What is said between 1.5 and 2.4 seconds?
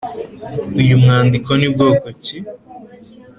ni bwoko ki?